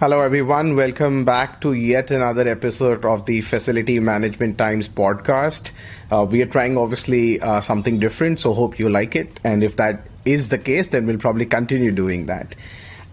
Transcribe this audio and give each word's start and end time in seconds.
Hello, 0.00 0.22
everyone. 0.22 0.76
Welcome 0.76 1.26
back 1.26 1.60
to 1.60 1.74
yet 1.74 2.10
another 2.10 2.48
episode 2.48 3.04
of 3.04 3.26
the 3.26 3.42
Facility 3.42 4.00
Management 4.00 4.56
Times 4.56 4.88
podcast. 4.88 5.72
Uh, 6.10 6.24
we 6.24 6.40
are 6.40 6.46
trying 6.46 6.78
obviously 6.78 7.38
uh, 7.38 7.60
something 7.60 7.98
different, 7.98 8.40
so 8.40 8.54
hope 8.54 8.78
you 8.78 8.88
like 8.88 9.14
it. 9.14 9.38
And 9.44 9.62
if 9.62 9.76
that 9.76 10.06
is 10.24 10.48
the 10.48 10.56
case, 10.56 10.88
then 10.88 11.04
we'll 11.04 11.18
probably 11.18 11.44
continue 11.44 11.92
doing 11.92 12.24
that. 12.26 12.54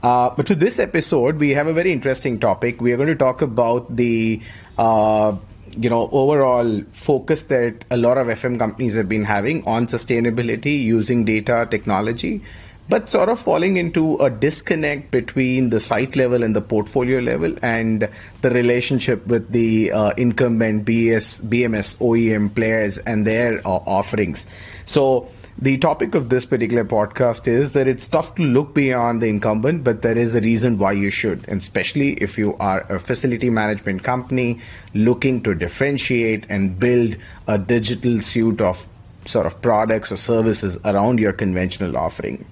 Uh, 0.02 0.30
but 0.30 0.46
to 0.46 0.56
this 0.56 0.80
episode, 0.80 1.42
we 1.42 1.50
have 1.50 1.68
a 1.68 1.74
very 1.74 1.92
interesting 1.92 2.40
topic. 2.40 2.80
We 2.80 2.94
are 2.94 2.96
going 2.96 3.10
to 3.10 3.18
talk 3.18 3.42
about 3.42 3.94
the 3.94 4.42
uh, 4.78 5.36
you 5.78 5.90
know 5.90 6.08
overall 6.10 6.84
focus 6.94 7.44
that 7.56 7.84
a 7.92 7.98
lot 7.98 8.18
of 8.18 8.28
FM 8.28 8.58
companies 8.60 8.96
have 8.96 9.10
been 9.10 9.26
having 9.26 9.66
on 9.66 9.88
sustainability 9.88 10.80
using 10.80 11.26
data 11.26 11.68
technology 11.70 12.44
but 12.90 13.10
sort 13.10 13.30
of 13.30 13.40
falling 13.40 13.78
into 13.78 14.18
a 14.18 14.30
disconnect 14.30 15.12
between 15.12 15.70
the 15.70 15.80
site 15.80 16.16
level 16.16 16.44
and 16.44 16.56
the 16.56 16.62
portfolio 16.62 17.20
level 17.20 17.56
and 17.62 18.10
the 18.42 18.50
relationship 18.50 19.28
with 19.28 19.52
the 19.52 19.92
uh, 19.92 20.12
incumbent 20.12 20.86
BS, 20.86 21.42
BMS 21.42 21.98
OEM 21.98 22.54
players 22.56 22.98
and 22.98 23.28
their 23.28 23.60
uh, 23.60 23.70
offerings. 23.70 24.46
So 24.86 25.30
the 25.60 25.78
topic 25.80 26.14
of 26.14 26.30
this 26.30 26.46
particular 26.46 26.86
podcast 26.86 27.48
is 27.48 27.74
that 27.74 27.88
it's 27.88 28.08
tough 28.08 28.36
to 28.36 28.44
look 28.44 28.76
beyond 28.76 29.22
the 29.22 29.28
incumbent, 29.28 29.84
but 29.84 30.04
there 30.04 30.18
is 30.18 30.36
a 30.36 30.40
reason 30.40 30.78
why 30.78 30.92
you 30.92 31.10
should, 31.10 31.50
and 31.50 31.60
especially 31.60 32.14
if 32.14 32.38
you 32.38 32.56
are 32.58 32.82
a 32.90 33.00
facility 33.00 33.50
management 33.50 34.04
company 34.04 34.62
looking 34.94 35.42
to 35.44 35.56
differentiate 35.56 36.46
and 36.50 36.80
build 36.80 37.18
a 37.48 37.58
digital 37.58 38.22
suite 38.22 38.62
of 38.62 38.88
sort 39.26 39.46
of 39.46 39.62
products 39.62 40.12
or 40.12 40.18
services 40.18 40.78
around 40.86 41.20
your 41.20 41.34
conventional 41.34 41.98
offering. 41.98 42.46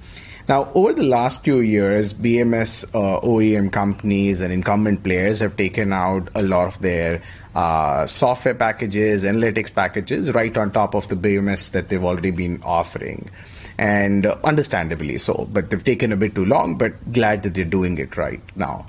Now, 0.47 0.71
over 0.75 0.93
the 0.93 1.03
last 1.03 1.43
few 1.43 1.59
years, 1.59 2.13
BMS 2.13 2.85
uh, 2.93 3.21
OEM 3.21 3.71
companies 3.71 4.41
and 4.41 4.53
incumbent 4.53 5.03
players 5.03 5.39
have 5.39 5.57
taken 5.57 5.91
out 5.91 6.29
a 6.35 6.43
lot 6.43 6.67
of 6.67 6.79
their 6.79 7.23
uh, 7.55 8.05
software 8.05 8.53
packages, 8.53 9.23
analytics 9.23 9.73
packages, 9.73 10.31
right 10.31 10.55
on 10.55 10.71
top 10.71 10.93
of 10.93 11.07
the 11.07 11.15
BMS 11.15 11.71
that 11.71 11.89
they've 11.89 12.03
already 12.03 12.29
been 12.29 12.61
offering. 12.61 13.31
And 13.79 14.27
uh, 14.27 14.37
understandably 14.43 15.17
so, 15.17 15.47
but 15.51 15.71
they've 15.71 15.83
taken 15.83 16.11
a 16.11 16.17
bit 16.17 16.35
too 16.35 16.45
long, 16.45 16.77
but 16.77 17.11
glad 17.11 17.41
that 17.43 17.55
they're 17.55 17.65
doing 17.65 17.97
it 17.97 18.15
right 18.15 18.41
now 18.55 18.85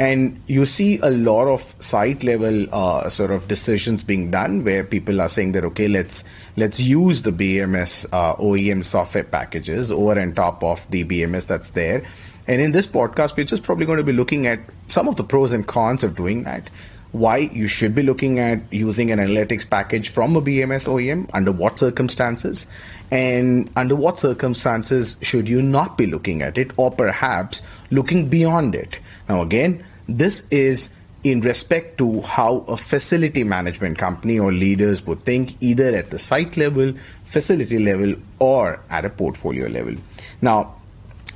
and 0.00 0.42
you 0.46 0.64
see 0.64 0.98
a 1.00 1.10
lot 1.10 1.46
of 1.46 1.62
site 1.78 2.24
level 2.24 2.66
uh, 2.74 3.10
sort 3.10 3.30
of 3.30 3.46
decisions 3.48 4.02
being 4.02 4.30
done 4.30 4.64
where 4.64 4.82
people 4.82 5.20
are 5.20 5.28
saying 5.28 5.52
that 5.52 5.62
okay 5.62 5.88
let's 5.88 6.24
let's 6.56 6.80
use 6.80 7.20
the 7.20 7.30
BMS 7.30 8.06
uh, 8.10 8.34
OEM 8.36 8.82
software 8.82 9.24
packages 9.24 9.92
over 9.92 10.18
and 10.18 10.34
top 10.34 10.64
of 10.64 10.90
the 10.90 11.04
BMS 11.04 11.46
that's 11.46 11.68
there. 11.70 12.06
And 12.48 12.62
in 12.62 12.72
this 12.72 12.86
podcast 12.86 13.36
we're 13.36 13.44
just 13.44 13.62
probably 13.62 13.84
going 13.84 13.98
to 13.98 14.04
be 14.04 14.14
looking 14.14 14.46
at 14.46 14.60
some 14.88 15.06
of 15.06 15.16
the 15.16 15.24
pros 15.24 15.52
and 15.52 15.66
cons 15.66 16.02
of 16.02 16.16
doing 16.16 16.44
that 16.44 16.70
why 17.12 17.38
you 17.38 17.66
should 17.66 17.92
be 17.92 18.02
looking 18.04 18.38
at 18.38 18.72
using 18.72 19.10
an 19.10 19.18
analytics 19.18 19.68
package 19.68 20.10
from 20.10 20.36
a 20.36 20.40
BMS 20.40 20.86
OEM 20.86 21.28
under 21.34 21.50
what 21.50 21.76
circumstances 21.78 22.66
and 23.10 23.68
under 23.74 23.96
what 23.96 24.18
circumstances 24.18 25.16
should 25.20 25.48
you 25.48 25.60
not 25.60 25.98
be 25.98 26.06
looking 26.06 26.42
at 26.42 26.56
it 26.56 26.70
or 26.76 26.90
perhaps 26.92 27.62
looking 27.90 28.28
beyond 28.28 28.76
it. 28.76 29.00
Now 29.28 29.42
again 29.42 29.84
this 30.18 30.46
is 30.50 30.88
in 31.22 31.42
respect 31.42 31.98
to 31.98 32.22
how 32.22 32.64
a 32.68 32.76
facility 32.76 33.44
management 33.44 33.98
company 33.98 34.38
or 34.38 34.52
leaders 34.52 35.04
would 35.06 35.22
think 35.24 35.62
either 35.62 35.94
at 35.94 36.10
the 36.10 36.18
site 36.18 36.56
level, 36.56 36.94
facility 37.26 37.78
level, 37.78 38.14
or 38.38 38.80
at 38.88 39.04
a 39.04 39.10
portfolio 39.10 39.66
level. 39.66 39.94
Now, 40.40 40.76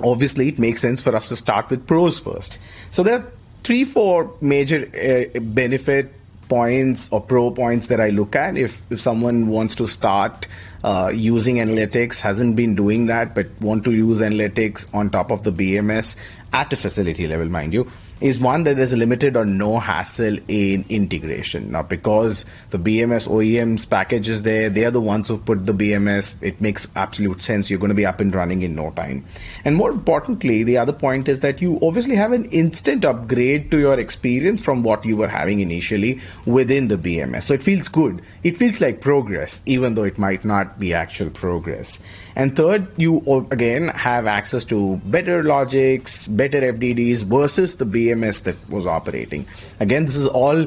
obviously, 0.00 0.48
it 0.48 0.58
makes 0.58 0.80
sense 0.80 1.02
for 1.02 1.14
us 1.14 1.28
to 1.28 1.36
start 1.36 1.68
with 1.68 1.86
pros 1.86 2.18
first. 2.18 2.58
So 2.90 3.02
there 3.02 3.18
are 3.18 3.32
three, 3.62 3.84
four 3.84 4.34
major 4.40 5.30
uh, 5.36 5.38
benefit 5.40 6.14
points 6.48 7.08
or 7.10 7.20
pro 7.20 7.50
points 7.50 7.88
that 7.88 8.00
I 8.00 8.10
look 8.10 8.36
at 8.36 8.56
if, 8.56 8.80
if 8.90 9.00
someone 9.00 9.48
wants 9.48 9.76
to 9.76 9.86
start 9.86 10.46
uh, 10.82 11.10
using 11.14 11.56
analytics, 11.56 12.20
hasn't 12.20 12.56
been 12.56 12.74
doing 12.74 13.06
that, 13.06 13.34
but 13.34 13.46
want 13.60 13.84
to 13.84 13.92
use 13.92 14.20
analytics 14.20 14.86
on 14.92 15.10
top 15.10 15.30
of 15.30 15.42
the 15.42 15.52
BMS 15.52 16.16
at 16.52 16.72
a 16.72 16.76
facility 16.76 17.26
level, 17.26 17.48
mind 17.48 17.72
you 17.72 17.90
is 18.20 18.38
one 18.38 18.64
that 18.64 18.76
there's 18.76 18.92
a 18.92 18.96
limited 18.96 19.36
or 19.36 19.44
no 19.44 19.78
hassle 19.78 20.38
in 20.48 20.84
integration. 20.88 21.72
Now, 21.72 21.82
because 21.82 22.44
the 22.70 22.78
BMS 22.78 23.28
OEMs 23.28 23.88
package 23.88 24.28
is 24.28 24.42
there, 24.42 24.70
they 24.70 24.84
are 24.84 24.90
the 24.90 25.00
ones 25.00 25.28
who 25.28 25.36
put 25.36 25.66
the 25.66 25.74
BMS. 25.74 26.36
It 26.40 26.60
makes 26.60 26.86
absolute 26.94 27.42
sense. 27.42 27.68
You're 27.68 27.80
going 27.80 27.90
to 27.90 27.94
be 27.94 28.06
up 28.06 28.20
and 28.20 28.34
running 28.34 28.62
in 28.62 28.74
no 28.74 28.90
time. 28.92 29.26
And 29.64 29.76
more 29.76 29.90
importantly, 29.90 30.62
the 30.62 30.78
other 30.78 30.92
point 30.92 31.28
is 31.28 31.40
that 31.40 31.60
you 31.60 31.78
obviously 31.82 32.16
have 32.16 32.32
an 32.32 32.46
instant 32.46 33.04
upgrade 33.04 33.70
to 33.72 33.78
your 33.78 33.98
experience 33.98 34.62
from 34.62 34.82
what 34.82 35.04
you 35.04 35.16
were 35.16 35.28
having 35.28 35.60
initially 35.60 36.20
within 36.46 36.88
the 36.88 36.96
BMS. 36.96 37.44
So 37.44 37.54
it 37.54 37.62
feels 37.62 37.88
good. 37.88 38.22
It 38.42 38.56
feels 38.56 38.80
like 38.80 39.00
progress, 39.00 39.60
even 39.66 39.94
though 39.94 40.04
it 40.04 40.18
might 40.18 40.44
not 40.44 40.78
be 40.78 40.94
actual 40.94 41.30
progress. 41.30 42.00
And 42.36 42.56
third, 42.56 42.88
you 42.96 43.46
again 43.50 43.88
have 43.88 44.26
access 44.26 44.64
to 44.66 44.96
better 45.04 45.42
logics, 45.42 46.28
better 46.28 46.60
FDDs 46.60 47.22
versus 47.22 47.74
the 47.74 47.86
BMS 47.86 48.42
that 48.42 48.56
was 48.68 48.86
operating. 48.86 49.46
Again, 49.80 50.06
this 50.06 50.16
is 50.16 50.26
all 50.26 50.66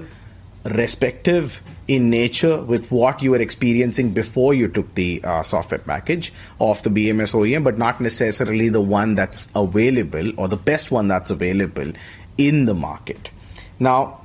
respective 0.66 1.61
in 1.88 2.09
nature 2.09 2.61
with 2.61 2.91
what 2.91 3.22
you 3.22 3.31
were 3.31 3.41
experiencing 3.41 4.11
before 4.11 4.53
you 4.53 4.67
took 4.67 4.94
the 4.95 5.22
uh, 5.23 5.44
software 5.44 5.79
package 5.79 6.34
of 6.59 6.81
the 6.84 6.89
BMS 6.89 7.34
OEM, 7.34 7.63
but 7.63 7.78
not 7.78 8.01
necessarily 8.01 8.69
the 8.69 8.81
one 8.81 9.16
that's 9.16 9.47
available 9.55 10.34
or 10.38 10.47
the 10.47 10.57
best 10.57 10.91
one 10.91 11.07
that's 11.07 11.29
available 11.29 11.91
in 12.38 12.66
the 12.66 12.73
market. 12.73 13.29
Now, 13.79 14.22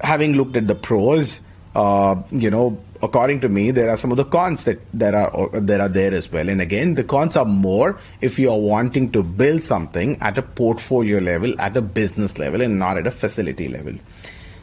having 0.00 0.34
looked 0.34 0.56
at 0.56 0.66
the 0.66 0.74
pros, 0.74 1.40
uh, 1.74 2.22
you 2.30 2.50
know, 2.50 2.78
according 3.02 3.40
to 3.40 3.48
me, 3.48 3.70
there 3.70 3.90
are 3.90 3.96
some 3.96 4.10
of 4.10 4.16
the 4.16 4.24
cons 4.24 4.64
that, 4.64 4.80
that 4.94 5.14
are 5.14 5.48
that 5.60 5.80
are 5.80 5.88
there 5.88 6.14
as 6.14 6.30
well. 6.30 6.48
And 6.48 6.60
again, 6.60 6.94
the 6.94 7.04
cons 7.04 7.36
are 7.36 7.44
more 7.44 8.00
if 8.20 8.38
you 8.38 8.50
are 8.50 8.58
wanting 8.58 9.12
to 9.12 9.22
build 9.22 9.62
something 9.62 10.18
at 10.20 10.38
a 10.38 10.42
portfolio 10.42 11.18
level, 11.18 11.60
at 11.60 11.76
a 11.76 11.82
business 11.82 12.38
level, 12.38 12.60
and 12.60 12.78
not 12.78 12.96
at 12.96 13.06
a 13.06 13.10
facility 13.10 13.68
level. 13.68 13.94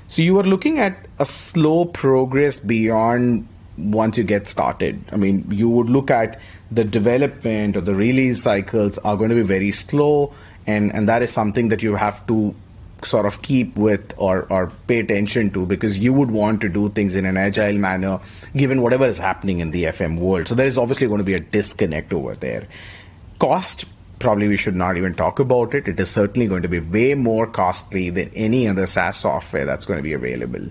So 0.08 0.22
you 0.22 0.40
are 0.40 0.44
looking 0.44 0.80
at 0.80 1.08
a 1.20 1.26
slow 1.26 1.86
progress 1.86 2.60
beyond 2.60 3.48
once 3.78 4.18
you 4.18 4.24
get 4.24 4.48
started. 4.48 5.04
I 5.12 5.16
mean, 5.16 5.46
you 5.52 5.70
would 5.70 5.90
look 5.90 6.12
at 6.12 6.40
the 6.70 6.84
development 6.84 7.78
or 7.78 7.82
the 7.82 7.96
release 7.96 8.44
cycles 8.44 8.98
are 8.98 9.16
going 9.16 9.30
to 9.30 9.36
be 9.36 9.44
very 9.44 9.72
slow, 9.72 10.34
and 10.66 10.94
and 10.94 11.10
that 11.10 11.22
is 11.22 11.32
something 11.32 11.70
that 11.70 11.84
you 11.84 11.96
have 11.96 12.26
to 12.28 12.56
sort 13.06 13.26
of 13.26 13.42
keep 13.42 13.76
with 13.76 14.14
or, 14.18 14.44
or 14.52 14.72
pay 14.88 15.00
attention 15.00 15.52
to 15.52 15.66
because 15.66 15.98
you 15.98 16.14
would 16.14 16.32
want 16.32 16.62
to 16.62 16.70
do 16.70 16.90
things 16.90 17.16
in 17.16 17.26
an 17.26 17.38
agile 17.38 17.78
manner 17.78 18.20
given 18.56 18.82
whatever 18.82 19.06
is 19.06 19.18
happening 19.18 19.60
in 19.60 19.72
the 19.72 19.86
FM 19.86 20.20
world. 20.20 20.48
So 20.48 20.56
there 20.56 20.68
is 20.68 20.78
obviously 20.78 21.08
going 21.08 21.20
to 21.20 21.24
be 21.24 21.34
a 21.34 21.40
disconnect 21.40 22.14
over 22.14 22.36
there. 22.36 22.68
Cost, 23.40 23.86
probably 24.20 24.48
we 24.48 24.58
should 24.58 24.76
not 24.76 24.98
even 24.98 25.16
talk 25.16 25.40
about 25.40 25.74
it. 25.74 25.88
It 25.88 26.00
is 26.00 26.10
certainly 26.10 26.48
going 26.48 26.62
to 26.62 26.70
be 26.70 26.80
way 26.80 27.16
more 27.16 27.48
costly 27.48 28.10
than 28.10 28.32
any 28.36 28.68
other 28.68 28.86
SaaS 28.86 29.18
software 29.18 29.66
that's 29.66 29.86
going 29.86 29.98
to 29.98 30.04
be 30.04 30.14
available. 30.14 30.70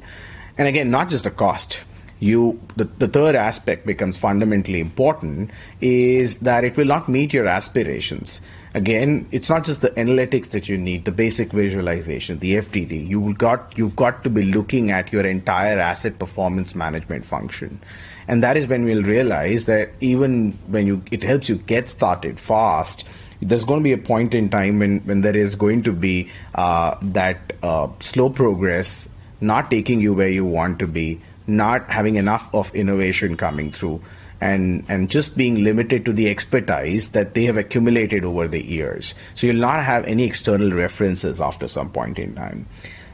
And 0.56 0.68
again, 0.68 0.90
not 0.90 1.08
just 1.08 1.24
the 1.24 1.30
cost 1.30 1.82
you 2.20 2.60
the, 2.76 2.84
the 2.84 3.08
third 3.08 3.34
aspect 3.34 3.86
becomes 3.86 4.18
fundamentally 4.18 4.78
important 4.78 5.50
is 5.80 6.38
that 6.40 6.64
it 6.64 6.76
will 6.76 6.84
not 6.84 7.08
meet 7.08 7.32
your 7.32 7.46
aspirations 7.46 8.42
again 8.74 9.28
it's 9.32 9.50
not 9.50 9.64
just 9.64 9.80
the 9.80 9.90
analytics 9.90 10.50
that 10.50 10.68
you 10.68 10.78
need 10.78 11.04
the 11.04 11.10
basic 11.10 11.52
visualization 11.52 12.38
the 12.38 12.54
FDD 12.56 13.08
you 13.08 13.34
got 13.34 13.76
you've 13.76 13.96
got 13.96 14.22
to 14.22 14.30
be 14.30 14.44
looking 14.44 14.90
at 14.92 15.12
your 15.12 15.26
entire 15.26 15.78
asset 15.78 16.18
performance 16.18 16.74
management 16.74 17.24
function. 17.24 17.80
And 18.28 18.44
that 18.44 18.56
is 18.56 18.68
when 18.68 18.84
we'll 18.84 19.02
realize 19.02 19.64
that 19.64 19.90
even 20.00 20.52
when 20.68 20.86
you 20.86 21.02
it 21.10 21.24
helps 21.24 21.48
you 21.48 21.56
get 21.56 21.88
started 21.88 22.38
fast 22.38 23.04
there's 23.42 23.64
going 23.64 23.80
to 23.80 23.84
be 23.84 23.92
a 23.92 23.98
point 23.98 24.34
in 24.34 24.50
time 24.50 24.78
when, 24.78 25.00
when 25.00 25.22
there 25.22 25.36
is 25.36 25.56
going 25.56 25.82
to 25.84 25.92
be 25.92 26.30
uh, 26.54 26.96
that 27.00 27.54
uh, 27.62 27.88
slow 28.00 28.28
progress 28.28 29.08
not 29.40 29.70
taking 29.70 30.00
you 30.00 30.12
where 30.12 30.28
you 30.28 30.44
want 30.44 30.78
to 30.78 30.86
be 30.86 31.20
not 31.46 31.90
having 31.90 32.16
enough 32.16 32.48
of 32.54 32.72
innovation 32.74 33.36
coming 33.36 33.72
through 33.72 34.00
and 34.40 34.84
and 34.88 35.10
just 35.10 35.36
being 35.36 35.62
limited 35.62 36.04
to 36.06 36.12
the 36.12 36.28
expertise 36.30 37.08
that 37.08 37.34
they 37.34 37.44
have 37.44 37.56
accumulated 37.56 38.24
over 38.24 38.48
the 38.48 38.64
years. 38.64 39.14
So 39.34 39.46
you'll 39.46 39.56
not 39.56 39.84
have 39.84 40.04
any 40.06 40.24
external 40.24 40.72
references 40.72 41.40
after 41.40 41.68
some 41.68 41.90
point 41.90 42.18
in 42.18 42.34
time. 42.34 42.66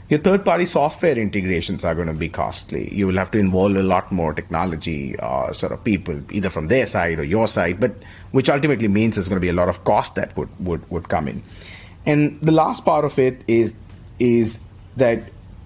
Your 0.08 0.20
third 0.20 0.44
party 0.44 0.66
software 0.66 1.18
integrations 1.18 1.84
are 1.84 1.94
going 1.96 2.06
to 2.06 2.14
be 2.14 2.28
costly. 2.28 2.94
You 2.94 3.08
will 3.08 3.16
have 3.16 3.32
to 3.32 3.38
involve 3.38 3.74
a 3.74 3.82
lot 3.82 4.12
more 4.12 4.32
technology, 4.32 5.18
uh, 5.18 5.52
sort 5.52 5.72
of 5.72 5.82
people, 5.82 6.20
either 6.30 6.48
from 6.48 6.68
their 6.68 6.86
side 6.86 7.18
or 7.18 7.24
your 7.24 7.48
side, 7.48 7.80
but 7.80 7.96
which 8.30 8.48
ultimately 8.48 8.86
means 8.86 9.16
there's 9.16 9.28
going 9.28 9.40
to 9.40 9.44
be 9.44 9.48
a 9.48 9.52
lot 9.52 9.68
of 9.68 9.82
cost 9.82 10.14
that 10.14 10.36
would, 10.36 10.48
would, 10.60 10.88
would 10.92 11.08
come 11.08 11.26
in. 11.26 11.42
And 12.04 12.40
the 12.40 12.52
last 12.52 12.84
part 12.84 13.04
of 13.04 13.18
it 13.18 13.42
is, 13.48 13.74
is 14.20 14.60
that 14.96 15.24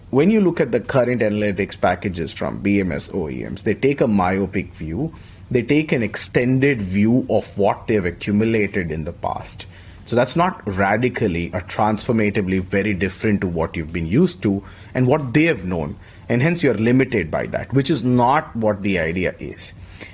when 0.09 0.31
you 0.31 0.41
look 0.41 0.59
at 0.61 0.73
the 0.73 0.81
current 0.81 1.21
analytics 1.21 1.79
packages 1.79 2.33
from 2.33 2.63
BMS 2.63 3.13
OEMs, 3.13 3.63
they 3.63 3.75
take 3.75 4.01
a 4.01 4.09
myopic 4.09 4.75
view. 4.75 5.15
They 5.51 5.63
take 5.63 5.93
an 5.93 6.03
extended 6.03 6.81
view 6.81 7.27
of 7.29 7.59
what 7.59 7.87
they've 7.87 8.05
accumulated 8.05 8.93
in 8.93 9.05
the 9.05 9.13
past. 9.13 9.67
So 10.07 10.17
that's 10.17 10.37
not 10.37 10.63
radically 10.67 11.53
or 11.53 11.61
transformatively 11.61 12.63
very 12.63 12.95
different 12.95 13.41
to 13.43 13.47
what 13.47 13.77
you've 13.77 13.93
been 13.93 14.07
used 14.07 14.43
to 14.43 14.65
and 14.95 15.07
what 15.07 15.33
they 15.33 15.45
have 15.45 15.65
known. 15.65 15.97
And 16.29 16.41
hence 16.41 16.63
you're 16.63 16.75
limited 16.75 17.31
by 17.31 17.47
that, 17.47 17.73
which 17.73 17.91
is 17.91 18.05
not 18.05 18.55
what 18.55 18.83
the 18.83 19.01
idea 19.01 19.35
is. 19.39 19.73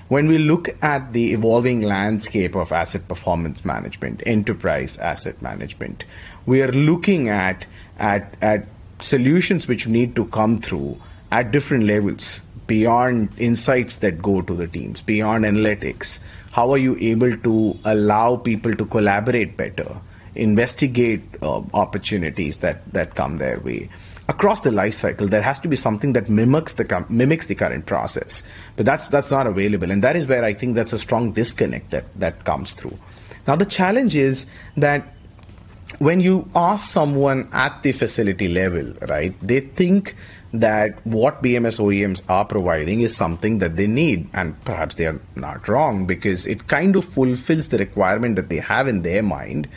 When 0.08 0.26
we 0.26 0.38
look 0.38 0.68
at 0.82 1.12
the 1.12 1.32
evolving 1.32 1.82
landscape 1.82 2.54
of 2.54 2.72
asset 2.72 3.08
performance 3.08 3.64
management, 3.64 4.22
enterprise 4.24 4.96
asset 4.98 5.40
management, 5.42 6.04
we 6.44 6.62
are 6.62 6.72
looking 6.72 7.28
at, 7.28 7.66
at, 7.98 8.34
at 8.40 8.66
solutions 9.00 9.68
which 9.68 9.86
need 9.86 10.16
to 10.16 10.26
come 10.26 10.60
through 10.60 11.00
at 11.30 11.52
different 11.52 11.84
levels 11.84 12.40
beyond 12.66 13.30
insights 13.38 13.98
that 13.98 14.20
go 14.20 14.42
to 14.42 14.54
the 14.54 14.66
teams, 14.66 15.02
beyond 15.02 15.44
analytics. 15.44 16.20
How 16.52 16.72
are 16.72 16.78
you 16.78 16.96
able 16.98 17.36
to 17.36 17.78
allow 17.84 18.36
people 18.36 18.74
to 18.74 18.86
collaborate 18.86 19.56
better, 19.56 20.00
investigate 20.34 21.22
uh, 21.42 21.62
opportunities 21.74 22.58
that, 22.58 22.92
that 22.92 23.14
come 23.14 23.36
their 23.36 23.60
way? 23.60 23.90
Across 24.28 24.60
the 24.62 24.72
life 24.72 24.94
cycle, 24.94 25.28
there 25.28 25.42
has 25.42 25.60
to 25.60 25.68
be 25.68 25.76
something 25.76 26.14
that 26.14 26.28
mimics 26.28 26.72
the 26.72 27.06
mimics 27.08 27.46
the 27.46 27.54
current 27.54 27.86
process, 27.86 28.42
but 28.74 28.84
that's 28.84 29.06
that's 29.06 29.30
not 29.30 29.46
available, 29.46 29.92
and 29.92 30.02
that 30.02 30.16
is 30.16 30.26
where 30.26 30.42
I 30.42 30.52
think 30.52 30.74
that's 30.74 30.92
a 30.92 30.98
strong 30.98 31.30
disconnect 31.30 31.92
that 31.92 32.06
that 32.18 32.44
comes 32.44 32.72
through. 32.72 32.98
Now 33.46 33.54
the 33.54 33.66
challenge 33.66 34.16
is 34.16 34.44
that 34.76 35.14
when 35.98 36.18
you 36.18 36.48
ask 36.56 36.90
someone 36.90 37.48
at 37.52 37.84
the 37.84 37.92
facility 37.92 38.48
level, 38.48 38.94
right, 39.08 39.34
they 39.40 39.60
think 39.60 40.16
that 40.60 41.04
what 41.06 41.42
BMS 41.42 41.78
OEMs 41.80 42.22
are 42.28 42.44
providing 42.44 43.00
is 43.00 43.16
something 43.16 43.58
that 43.58 43.76
they 43.76 43.86
need, 43.86 44.28
and 44.32 44.62
perhaps 44.64 44.94
they 44.94 45.06
are 45.06 45.20
not 45.34 45.68
wrong 45.68 46.06
because 46.06 46.46
it 46.46 46.66
kind 46.68 46.96
of 46.96 47.04
fulfills 47.04 47.68
the 47.68 47.78
requirement 47.78 48.36
that 48.36 48.48
they 48.48 48.58
have 48.58 48.88
in 48.88 49.02
their 49.02 49.22
mind. 49.22 49.68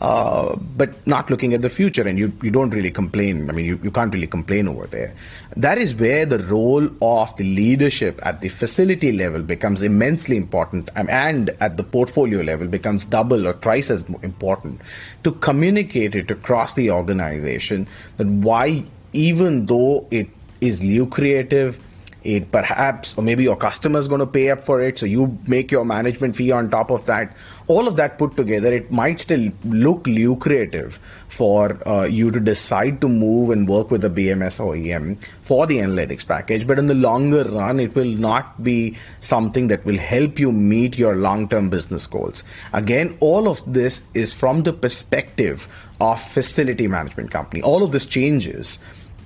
Uh, 0.00 0.56
but 0.56 1.06
not 1.06 1.30
looking 1.30 1.54
at 1.54 1.62
the 1.62 1.68
future, 1.68 2.06
and 2.06 2.18
you, 2.18 2.30
you 2.42 2.50
don't 2.50 2.70
really 2.70 2.90
complain. 2.90 3.48
I 3.48 3.52
mean, 3.54 3.64
you, 3.64 3.80
you 3.82 3.90
can't 3.90 4.12
really 4.12 4.26
complain 4.26 4.68
over 4.68 4.86
there. 4.86 5.14
That 5.56 5.78
is 5.78 5.94
where 5.94 6.26
the 6.26 6.40
role 6.40 6.90
of 7.00 7.34
the 7.36 7.44
leadership 7.44 8.18
at 8.22 8.40
the 8.40 8.48
facility 8.48 9.12
level 9.12 9.40
becomes 9.40 9.82
immensely 9.82 10.36
important, 10.36 10.90
and 10.94 11.50
at 11.60 11.76
the 11.78 11.84
portfolio 11.84 12.42
level 12.42 12.66
becomes 12.66 13.06
double 13.06 13.46
or 13.46 13.54
twice 13.54 13.88
as 13.88 14.04
important 14.22 14.82
to 15.22 15.32
communicate 15.32 16.14
it 16.16 16.30
across 16.30 16.74
the 16.74 16.90
organization 16.90 17.86
that 18.18 18.26
why 18.26 18.84
even 19.14 19.66
though 19.66 20.06
it 20.10 20.28
is 20.60 20.82
lucrative, 20.82 21.80
it 22.24 22.50
perhaps, 22.50 23.16
or 23.18 23.22
maybe 23.22 23.44
your 23.44 23.56
customer 23.56 23.98
is 23.98 24.08
going 24.08 24.20
to 24.20 24.26
pay 24.26 24.50
up 24.50 24.62
for 24.62 24.80
it, 24.80 24.98
so 24.98 25.04
you 25.04 25.38
make 25.46 25.70
your 25.70 25.84
management 25.84 26.34
fee 26.34 26.50
on 26.50 26.70
top 26.70 26.90
of 26.90 27.04
that. 27.04 27.36
All 27.66 27.86
of 27.86 27.96
that 27.96 28.16
put 28.16 28.34
together, 28.34 28.72
it 28.72 28.90
might 28.90 29.20
still 29.20 29.50
look 29.64 30.06
lucrative 30.06 30.98
for 31.28 31.86
uh, 31.86 32.04
you 32.04 32.30
to 32.30 32.40
decide 32.40 33.02
to 33.02 33.08
move 33.08 33.50
and 33.50 33.68
work 33.68 33.90
with 33.90 34.04
a 34.06 34.08
BMS 34.08 34.58
OEM 34.58 35.22
for 35.42 35.66
the 35.66 35.78
analytics 35.78 36.26
package, 36.26 36.66
but 36.66 36.78
in 36.78 36.86
the 36.86 36.94
longer 36.94 37.44
run, 37.44 37.78
it 37.78 37.94
will 37.94 38.04
not 38.06 38.62
be 38.62 38.96
something 39.20 39.68
that 39.68 39.84
will 39.84 39.98
help 39.98 40.38
you 40.38 40.50
meet 40.50 40.96
your 40.96 41.14
long-term 41.14 41.68
business 41.68 42.06
goals. 42.06 42.42
Again, 42.72 43.18
all 43.20 43.48
of 43.48 43.60
this 43.70 44.00
is 44.14 44.32
from 44.32 44.62
the 44.62 44.72
perspective 44.72 45.68
of 46.00 46.22
facility 46.22 46.88
management 46.88 47.30
company. 47.30 47.62
All 47.62 47.82
of 47.82 47.92
this 47.92 48.06
changes 48.06 48.78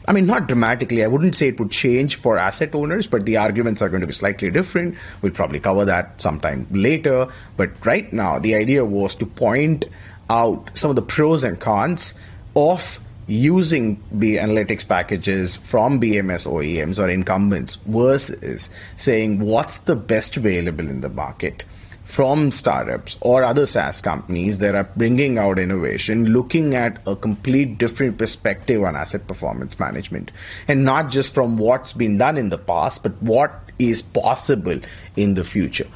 I 0.08 0.12
mean, 0.12 0.25
not 0.25 0.46
dramatically. 0.46 1.05
I 1.05 1.06
wouldn't 1.06 1.34
say 1.34 1.49
it 1.49 1.60
would 1.60 1.70
change 1.70 2.16
for 2.16 2.38
asset 2.38 2.75
owners, 2.75 3.06
but 3.06 3.26
the 3.26 3.37
arguments 3.37 3.82
are 3.82 3.90
going 3.90 4.00
to 4.00 4.06
be 4.06 4.14
slightly 4.14 4.50
different. 4.50 4.96
We'll 5.20 5.32
probably 5.32 5.60
cover 5.60 5.84
that 5.84 6.22
sometime 6.22 6.66
later. 6.70 7.28
But 7.58 7.84
right 7.84 8.10
now, 8.10 8.38
the 8.38 8.55
idea 8.55 8.87
was 8.87 9.16
to 9.16 9.26
point 9.26 9.84
out 10.31 10.70
some 10.72 10.88
of 10.88 10.96
the 10.96 11.02
pros 11.02 11.44
and 11.44 11.60
cons 11.60 12.14
of 12.56 12.99
using 13.26 14.02
the 14.10 14.37
analytics 14.37 14.88
packages 14.88 15.56
from 15.56 16.00
BMS 16.00 16.46
OEMs 16.46 16.99
or 16.99 17.10
incumbents 17.10 17.75
versus 17.84 18.70
saying 18.96 19.40
what's 19.40 19.76
the 19.81 19.94
best 19.94 20.38
available 20.38 20.88
in 20.88 21.02
the 21.02 21.10
market 21.10 21.64
from 22.08 22.50
startups 22.50 23.19
or 23.20 23.44
other 23.44 23.66
SaaS 23.66 24.00
companies 24.00 24.58
that 24.58 24.75
are 24.75 24.88
bringing 24.96 25.37
out 25.37 25.58
innovation, 25.58 26.25
looking 26.25 26.75
at 26.75 27.02
a 27.06 27.14
complete 27.14 27.76
different 27.76 28.16
perspective 28.16 28.82
on 28.82 28.96
asset 28.96 29.28
performance 29.28 29.78
management. 29.78 30.31
And 30.66 30.87
not 30.87 31.10
just 31.10 31.34
from 31.34 31.58
what's 31.58 31.93
been 31.93 32.16
done 32.16 32.38
in 32.38 32.49
the 32.49 32.56
past, 32.56 33.02
but 33.02 33.22
what 33.22 33.60
is 33.78 34.00
possible 34.00 34.81
in 35.16 35.34
the 35.34 35.44
future. 35.44 35.87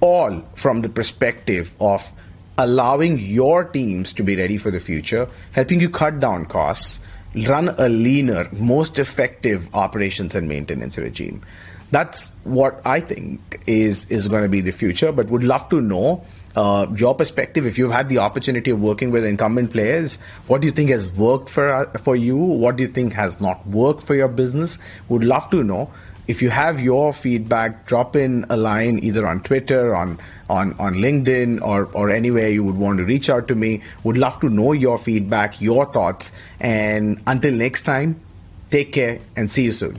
All 0.00 0.42
from 0.56 0.82
the 0.82 0.88
perspective 0.88 1.76
of 1.78 2.12
allowing 2.58 3.20
your 3.20 3.62
teams 3.62 4.14
to 4.14 4.24
be 4.24 4.34
ready 4.34 4.58
for 4.58 4.72
the 4.72 4.80
future, 4.80 5.28
helping 5.52 5.80
you 5.80 5.88
cut 5.88 6.18
down 6.18 6.46
costs, 6.46 6.98
run 7.46 7.68
a 7.68 7.88
leaner, 7.88 8.48
most 8.52 8.98
effective 8.98 9.72
operations 9.72 10.34
and 10.34 10.48
maintenance 10.48 10.98
regime 10.98 11.44
that's 11.90 12.30
what 12.44 12.80
I 12.84 13.00
think 13.00 13.62
is 13.66 14.06
is 14.06 14.28
going 14.28 14.42
to 14.44 14.48
be 14.48 14.60
the 14.60 14.70
future. 14.72 15.12
But 15.12 15.28
would 15.28 15.44
love 15.44 15.68
to 15.70 15.80
know 15.80 16.24
uh, 16.56 16.86
your 16.96 17.14
perspective. 17.14 17.66
If 17.66 17.78
you've 17.78 17.92
had 17.92 18.08
the 18.08 18.18
opportunity 18.18 18.70
of 18.70 18.80
working 18.80 19.10
with 19.10 19.24
incumbent 19.24 19.72
players, 19.72 20.18
what 20.46 20.60
do 20.60 20.66
you 20.66 20.72
think 20.72 20.90
has 20.90 21.06
worked 21.12 21.50
for 21.50 21.90
for 22.02 22.16
you? 22.16 22.36
What 22.36 22.76
do 22.76 22.84
you 22.84 22.88
think 22.88 23.12
has 23.14 23.40
not 23.40 23.66
worked 23.66 24.04
for 24.04 24.14
your 24.14 24.28
business? 24.28 24.78
Would 25.08 25.24
love 25.24 25.50
to 25.50 25.64
know. 25.64 25.90
If 26.28 26.42
you 26.42 26.50
have 26.50 26.78
your 26.78 27.12
feedback, 27.12 27.86
drop 27.86 28.14
in 28.14 28.46
a 28.50 28.56
line 28.56 29.00
either 29.02 29.26
on 29.26 29.42
Twitter, 29.42 29.96
on 29.96 30.20
on 30.48 30.74
on 30.78 30.94
LinkedIn, 30.94 31.60
or 31.60 31.88
or 31.92 32.10
anywhere 32.10 32.48
you 32.48 32.62
would 32.62 32.76
want 32.76 32.98
to 32.98 33.04
reach 33.04 33.30
out 33.30 33.48
to 33.48 33.54
me. 33.54 33.82
Would 34.04 34.16
love 34.16 34.38
to 34.40 34.48
know 34.48 34.72
your 34.72 34.96
feedback, 34.98 35.60
your 35.60 35.86
thoughts, 35.86 36.32
and 36.60 37.20
until 37.26 37.52
next 37.52 37.82
time, 37.82 38.20
take 38.70 38.92
care 38.92 39.18
and 39.34 39.50
see 39.50 39.64
you 39.64 39.72
soon. 39.72 39.98